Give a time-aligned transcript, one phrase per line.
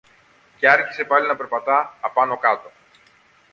[0.57, 2.71] Και άρχισε πάλι να περπατά απάνω-κάτω.